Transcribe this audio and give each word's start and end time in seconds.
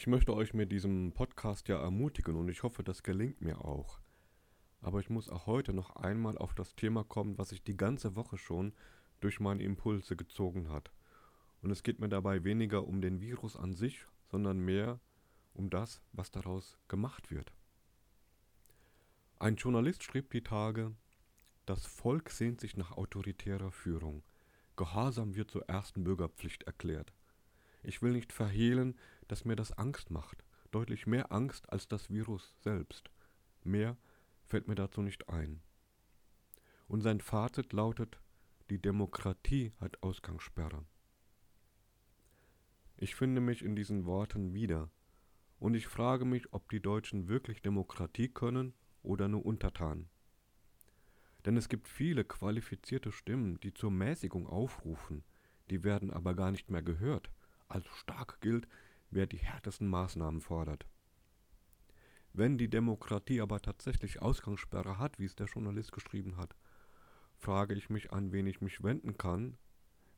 Ich 0.00 0.06
möchte 0.06 0.32
euch 0.32 0.54
mit 0.54 0.72
diesem 0.72 1.12
Podcast 1.12 1.68
ja 1.68 1.78
ermutigen 1.78 2.34
und 2.36 2.48
ich 2.48 2.62
hoffe, 2.62 2.82
das 2.82 3.02
gelingt 3.02 3.42
mir 3.42 3.62
auch. 3.66 4.00
Aber 4.80 4.98
ich 4.98 5.10
muss 5.10 5.28
auch 5.28 5.44
heute 5.44 5.74
noch 5.74 5.94
einmal 5.94 6.38
auf 6.38 6.54
das 6.54 6.74
Thema 6.74 7.04
kommen, 7.04 7.36
was 7.36 7.50
sich 7.50 7.62
die 7.62 7.76
ganze 7.76 8.16
Woche 8.16 8.38
schon 8.38 8.72
durch 9.20 9.40
meine 9.40 9.62
Impulse 9.62 10.16
gezogen 10.16 10.70
hat. 10.70 10.90
Und 11.60 11.70
es 11.70 11.82
geht 11.82 11.98
mir 11.98 12.08
dabei 12.08 12.44
weniger 12.44 12.86
um 12.86 13.02
den 13.02 13.20
Virus 13.20 13.56
an 13.56 13.74
sich, 13.74 14.06
sondern 14.30 14.58
mehr 14.58 15.00
um 15.52 15.68
das, 15.68 16.00
was 16.12 16.30
daraus 16.30 16.78
gemacht 16.88 17.30
wird. 17.30 17.52
Ein 19.38 19.56
Journalist 19.56 20.02
schrieb 20.02 20.30
die 20.30 20.42
Tage, 20.42 20.94
das 21.66 21.84
Volk 21.84 22.30
sehnt 22.30 22.62
sich 22.62 22.74
nach 22.74 22.92
autoritärer 22.92 23.70
Führung. 23.70 24.22
Gehorsam 24.76 25.34
wird 25.34 25.50
zur 25.50 25.68
ersten 25.68 26.04
Bürgerpflicht 26.04 26.62
erklärt. 26.62 27.12
Ich 27.82 28.02
will 28.02 28.12
nicht 28.12 28.32
verhehlen, 28.32 28.96
dass 29.28 29.44
mir 29.44 29.56
das 29.56 29.72
Angst 29.72 30.10
macht, 30.10 30.44
deutlich 30.70 31.06
mehr 31.06 31.32
Angst 31.32 31.70
als 31.72 31.88
das 31.88 32.10
Virus 32.10 32.54
selbst. 32.60 33.10
Mehr 33.62 33.96
fällt 34.44 34.68
mir 34.68 34.74
dazu 34.74 35.02
nicht 35.02 35.28
ein. 35.28 35.62
Und 36.88 37.02
sein 37.02 37.20
Fazit 37.20 37.72
lautet, 37.72 38.20
die 38.68 38.80
Demokratie 38.80 39.72
hat 39.80 40.02
Ausgangssperre. 40.02 40.84
Ich 42.96 43.14
finde 43.14 43.40
mich 43.40 43.64
in 43.64 43.76
diesen 43.76 44.04
Worten 44.04 44.52
wieder, 44.52 44.90
und 45.58 45.74
ich 45.74 45.86
frage 45.86 46.24
mich, 46.24 46.52
ob 46.52 46.70
die 46.70 46.80
Deutschen 46.80 47.28
wirklich 47.28 47.62
Demokratie 47.62 48.28
können 48.28 48.74
oder 49.02 49.28
nur 49.28 49.44
untertan. 49.44 50.08
Denn 51.44 51.56
es 51.56 51.68
gibt 51.68 51.88
viele 51.88 52.24
qualifizierte 52.24 53.12
Stimmen, 53.12 53.60
die 53.60 53.72
zur 53.72 53.90
Mäßigung 53.90 54.46
aufrufen, 54.46 55.24
die 55.70 55.84
werden 55.84 56.10
aber 56.10 56.34
gar 56.34 56.50
nicht 56.50 56.70
mehr 56.70 56.82
gehört. 56.82 57.30
Also 57.70 57.88
stark 57.94 58.40
gilt, 58.40 58.66
wer 59.10 59.28
die 59.28 59.38
härtesten 59.38 59.86
Maßnahmen 59.86 60.40
fordert. 60.40 60.86
Wenn 62.32 62.58
die 62.58 62.68
Demokratie 62.68 63.40
aber 63.40 63.62
tatsächlich 63.62 64.20
Ausgangssperre 64.20 64.98
hat, 64.98 65.20
wie 65.20 65.24
es 65.24 65.36
der 65.36 65.46
Journalist 65.46 65.92
geschrieben 65.92 66.36
hat, 66.36 66.56
frage 67.36 67.74
ich 67.74 67.88
mich, 67.88 68.12
an 68.12 68.32
wen 68.32 68.48
ich 68.48 68.60
mich 68.60 68.82
wenden 68.82 69.16
kann, 69.16 69.56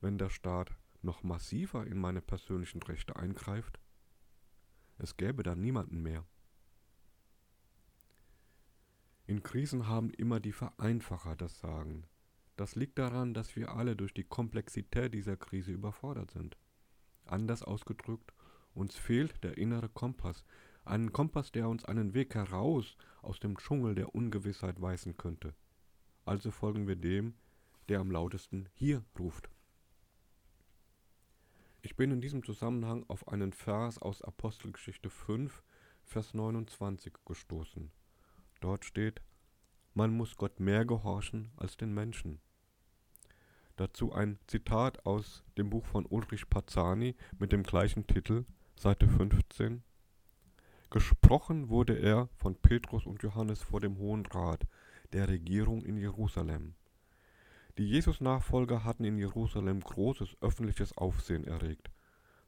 wenn 0.00 0.16
der 0.16 0.30
Staat 0.30 0.76
noch 1.02 1.24
massiver 1.24 1.86
in 1.86 1.98
meine 1.98 2.20
persönlichen 2.20 2.82
Rechte 2.84 3.16
eingreift. 3.16 3.80
Es 4.98 5.16
gäbe 5.16 5.42
dann 5.42 5.60
niemanden 5.60 6.02
mehr. 6.02 6.24
In 9.26 9.42
Krisen 9.42 9.88
haben 9.88 10.10
immer 10.10 10.38
die 10.38 10.52
Vereinfacher 10.52 11.34
das 11.34 11.58
Sagen. 11.58 12.04
Das 12.56 12.76
liegt 12.76 12.98
daran, 12.98 13.34
dass 13.34 13.56
wir 13.56 13.72
alle 13.72 13.96
durch 13.96 14.14
die 14.14 14.24
Komplexität 14.24 15.14
dieser 15.14 15.36
Krise 15.36 15.72
überfordert 15.72 16.30
sind. 16.30 16.56
Anders 17.30 17.62
ausgedrückt, 17.62 18.32
uns 18.74 18.96
fehlt 18.96 19.42
der 19.44 19.58
innere 19.58 19.88
Kompass, 19.88 20.44
einen 20.84 21.12
Kompass, 21.12 21.52
der 21.52 21.68
uns 21.68 21.84
einen 21.84 22.14
Weg 22.14 22.34
heraus 22.34 22.96
aus 23.22 23.38
dem 23.38 23.56
Dschungel 23.56 23.94
der 23.94 24.14
Ungewissheit 24.14 24.80
weisen 24.80 25.16
könnte. 25.16 25.54
Also 26.24 26.50
folgen 26.50 26.88
wir 26.88 26.96
dem, 26.96 27.34
der 27.88 28.00
am 28.00 28.10
lautesten 28.10 28.68
hier 28.74 29.04
ruft. 29.18 29.50
Ich 31.82 31.96
bin 31.96 32.10
in 32.10 32.20
diesem 32.20 32.44
Zusammenhang 32.44 33.04
auf 33.08 33.26
einen 33.28 33.52
Vers 33.52 33.98
aus 33.98 34.22
Apostelgeschichte 34.22 35.08
5, 35.08 35.62
Vers 36.04 36.34
29 36.34 37.14
gestoßen. 37.24 37.90
Dort 38.60 38.84
steht, 38.84 39.22
man 39.94 40.14
muss 40.14 40.36
Gott 40.36 40.60
mehr 40.60 40.84
gehorchen 40.84 41.50
als 41.56 41.76
den 41.76 41.94
Menschen. 41.94 42.40
Dazu 43.80 44.12
ein 44.12 44.38
Zitat 44.46 45.06
aus 45.06 45.42
dem 45.56 45.70
Buch 45.70 45.86
von 45.86 46.04
Ulrich 46.04 46.50
Pazzani 46.50 47.16
mit 47.38 47.50
dem 47.50 47.62
gleichen 47.62 48.06
Titel, 48.06 48.44
Seite 48.78 49.08
15. 49.08 49.82
Gesprochen 50.90 51.70
wurde 51.70 51.94
er 51.98 52.28
von 52.36 52.56
Petrus 52.56 53.06
und 53.06 53.22
Johannes 53.22 53.62
vor 53.62 53.80
dem 53.80 53.96
Hohen 53.96 54.26
Rat 54.26 54.66
der 55.14 55.28
Regierung 55.28 55.80
in 55.80 55.96
Jerusalem. 55.96 56.74
Die 57.78 57.88
Jesus-Nachfolger 57.88 58.84
hatten 58.84 59.04
in 59.04 59.16
Jerusalem 59.16 59.80
großes 59.80 60.36
öffentliches 60.42 60.94
Aufsehen 60.98 61.44
erregt. 61.44 61.90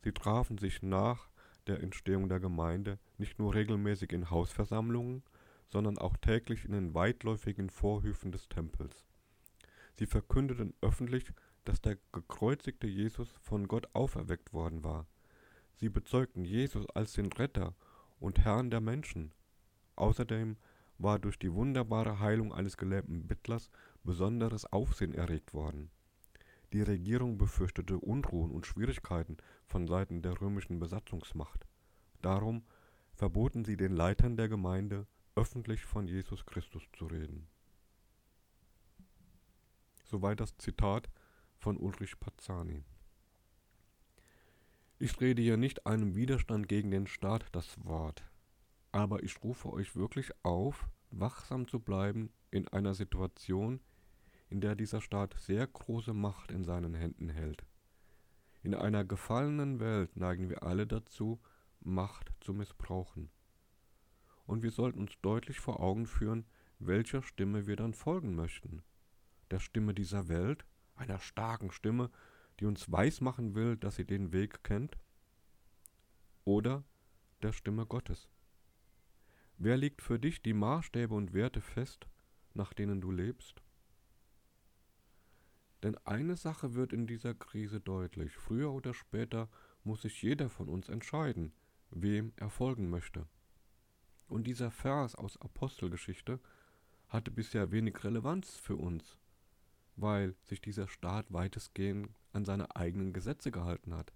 Sie 0.04 0.12
trafen 0.12 0.58
sich 0.58 0.82
nach 0.82 1.30
der 1.66 1.82
Entstehung 1.82 2.28
der 2.28 2.40
Gemeinde 2.40 2.98
nicht 3.16 3.38
nur 3.38 3.54
regelmäßig 3.54 4.12
in 4.12 4.28
Hausversammlungen, 4.28 5.22
sondern 5.70 5.96
auch 5.96 6.18
täglich 6.18 6.66
in 6.66 6.72
den 6.72 6.92
weitläufigen 6.92 7.70
Vorhöfen 7.70 8.32
des 8.32 8.50
Tempels. 8.50 9.06
Sie 9.98 10.06
verkündeten 10.06 10.74
öffentlich, 10.80 11.32
dass 11.64 11.80
der 11.80 11.98
gekreuzigte 12.12 12.86
Jesus 12.86 13.32
von 13.40 13.68
Gott 13.68 13.88
auferweckt 13.94 14.52
worden 14.52 14.82
war. 14.82 15.06
Sie 15.76 15.88
bezeugten 15.88 16.44
Jesus 16.44 16.86
als 16.90 17.12
den 17.12 17.32
Retter 17.32 17.74
und 18.18 18.40
Herrn 18.40 18.70
der 18.70 18.80
Menschen. 18.80 19.32
Außerdem 19.96 20.56
war 20.98 21.18
durch 21.18 21.38
die 21.38 21.52
wunderbare 21.52 22.20
Heilung 22.20 22.52
eines 22.52 22.76
gelähmten 22.76 23.26
Bittlers 23.26 23.70
besonderes 24.04 24.64
Aufsehen 24.72 25.14
erregt 25.14 25.52
worden. 25.52 25.90
Die 26.72 26.82
Regierung 26.82 27.36
befürchtete 27.36 27.98
Unruhen 27.98 28.50
und 28.50 28.66
Schwierigkeiten 28.66 29.36
von 29.66 29.86
Seiten 29.86 30.22
der 30.22 30.40
römischen 30.40 30.78
Besatzungsmacht. 30.78 31.66
Darum 32.22 32.64
verboten 33.12 33.64
sie 33.64 33.76
den 33.76 33.94
Leitern 33.94 34.36
der 34.36 34.48
Gemeinde, 34.48 35.06
öffentlich 35.34 35.84
von 35.84 36.06
Jesus 36.06 36.46
Christus 36.46 36.82
zu 36.96 37.06
reden. 37.06 37.48
Soweit 40.12 40.40
das 40.40 40.58
Zitat 40.58 41.08
von 41.56 41.78
Ulrich 41.78 42.20
Pazzani. 42.20 42.84
Ich 44.98 45.18
rede 45.22 45.40
hier 45.40 45.56
nicht 45.56 45.86
einem 45.86 46.14
Widerstand 46.14 46.68
gegen 46.68 46.90
den 46.90 47.06
Staat 47.06 47.46
das 47.52 47.82
Wort, 47.82 48.22
aber 48.90 49.22
ich 49.22 49.42
rufe 49.42 49.72
euch 49.72 49.96
wirklich 49.96 50.30
auf, 50.42 50.86
wachsam 51.10 51.66
zu 51.66 51.80
bleiben 51.80 52.30
in 52.50 52.68
einer 52.68 52.92
Situation, 52.92 53.80
in 54.50 54.60
der 54.60 54.74
dieser 54.74 55.00
Staat 55.00 55.34
sehr 55.38 55.66
große 55.66 56.12
Macht 56.12 56.50
in 56.50 56.62
seinen 56.62 56.92
Händen 56.92 57.30
hält. 57.30 57.64
In 58.62 58.74
einer 58.74 59.06
gefallenen 59.06 59.80
Welt 59.80 60.14
neigen 60.14 60.50
wir 60.50 60.62
alle 60.62 60.86
dazu, 60.86 61.40
Macht 61.80 62.34
zu 62.40 62.52
missbrauchen. 62.52 63.30
Und 64.44 64.62
wir 64.62 64.72
sollten 64.72 65.00
uns 65.00 65.18
deutlich 65.22 65.58
vor 65.58 65.80
Augen 65.80 66.04
führen, 66.04 66.44
welcher 66.78 67.22
Stimme 67.22 67.66
wir 67.66 67.76
dann 67.76 67.94
folgen 67.94 68.34
möchten. 68.34 68.82
Der 69.52 69.60
Stimme 69.60 69.92
dieser 69.92 70.28
Welt, 70.28 70.64
einer 70.96 71.20
starken 71.20 71.70
Stimme, 71.70 72.10
die 72.58 72.64
uns 72.64 72.90
weismachen 72.90 73.54
will, 73.54 73.76
dass 73.76 73.96
sie 73.96 74.06
den 74.06 74.32
Weg 74.32 74.64
kennt, 74.64 74.96
oder 76.44 76.84
der 77.42 77.52
Stimme 77.52 77.84
Gottes. 77.84 78.30
Wer 79.58 79.76
legt 79.76 80.00
für 80.00 80.18
dich 80.18 80.42
die 80.42 80.54
Maßstäbe 80.54 81.14
und 81.14 81.34
Werte 81.34 81.60
fest, 81.60 82.06
nach 82.54 82.72
denen 82.72 83.00
du 83.00 83.10
lebst? 83.10 83.62
Denn 85.82 85.98
eine 85.98 86.36
Sache 86.36 86.74
wird 86.74 86.94
in 86.94 87.06
dieser 87.06 87.34
Krise 87.34 87.78
deutlich. 87.78 88.34
Früher 88.36 88.72
oder 88.72 88.94
später 88.94 89.50
muss 89.84 90.02
sich 90.02 90.22
jeder 90.22 90.48
von 90.48 90.68
uns 90.68 90.88
entscheiden, 90.88 91.52
wem 91.90 92.32
er 92.36 92.48
folgen 92.48 92.88
möchte. 92.88 93.28
Und 94.28 94.44
dieser 94.46 94.70
Vers 94.70 95.14
aus 95.14 95.36
Apostelgeschichte 95.40 96.40
hatte 97.08 97.30
bisher 97.30 97.70
wenig 97.70 98.02
Relevanz 98.02 98.56
für 98.56 98.76
uns, 98.76 99.18
weil 100.02 100.34
sich 100.42 100.60
dieser 100.60 100.88
Staat 100.88 101.32
weitestgehend 101.32 102.10
an 102.32 102.44
seine 102.44 102.76
eigenen 102.76 103.12
Gesetze 103.12 103.50
gehalten 103.50 103.94
hat. 103.94 104.12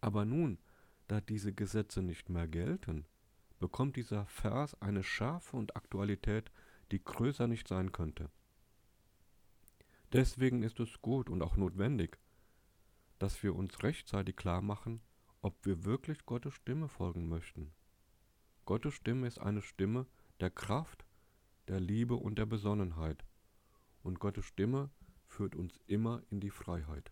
Aber 0.00 0.24
nun, 0.24 0.58
da 1.06 1.20
diese 1.20 1.52
Gesetze 1.52 2.02
nicht 2.02 2.28
mehr 2.30 2.48
gelten, 2.48 3.06
bekommt 3.60 3.96
dieser 3.96 4.26
Vers 4.26 4.80
eine 4.82 5.02
Schärfe 5.02 5.56
und 5.56 5.76
Aktualität, 5.76 6.50
die 6.90 7.02
größer 7.02 7.46
nicht 7.46 7.68
sein 7.68 7.92
könnte. 7.92 8.30
Deswegen 10.12 10.62
ist 10.62 10.80
es 10.80 11.00
gut 11.02 11.28
und 11.28 11.42
auch 11.42 11.56
notwendig, 11.56 12.18
dass 13.18 13.42
wir 13.42 13.54
uns 13.54 13.82
rechtzeitig 13.82 14.36
klar 14.36 14.62
machen, 14.62 15.00
ob 15.42 15.64
wir 15.66 15.84
wirklich 15.84 16.24
Gottes 16.24 16.54
Stimme 16.54 16.88
folgen 16.88 17.28
möchten. 17.28 17.72
Gottes 18.64 18.94
Stimme 18.94 19.26
ist 19.26 19.38
eine 19.38 19.60
Stimme 19.60 20.06
der 20.40 20.50
Kraft, 20.50 21.04
der 21.68 21.80
Liebe 21.80 22.14
und 22.14 22.38
der 22.38 22.46
Besonnenheit. 22.46 23.24
Und 24.04 24.20
Gottes 24.20 24.44
Stimme 24.44 24.90
führt 25.26 25.56
uns 25.56 25.80
immer 25.86 26.22
in 26.28 26.38
die 26.38 26.50
Freiheit. 26.50 27.10